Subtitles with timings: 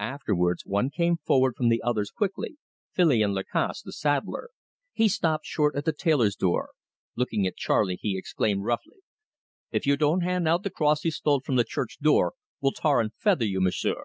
[0.00, 2.56] Afterwards one came forward from the others quickly
[2.90, 4.50] Filion Lacasse the saddler.
[4.92, 6.70] He stopped short at the tailor's door.
[7.14, 9.02] Looking at Charley, he exclaimed roughly:
[9.70, 12.98] "If you don't hand out the cross you stole from the church door, we'll tar
[13.00, 14.02] and feather you, M'sieu'."